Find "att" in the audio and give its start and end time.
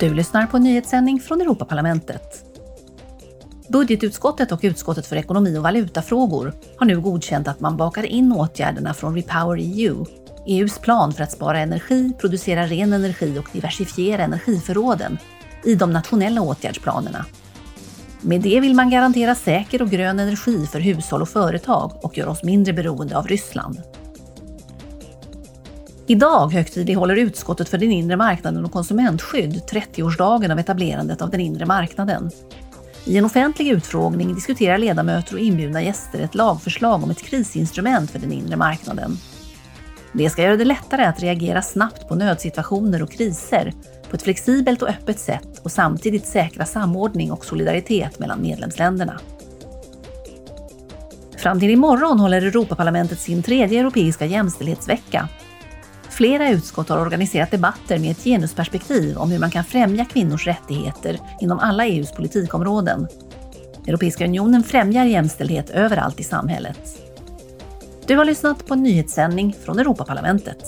7.48-7.60, 11.22-11.32, 41.04-41.22